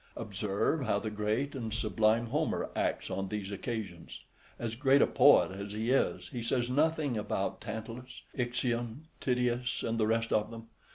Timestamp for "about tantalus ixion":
7.19-9.05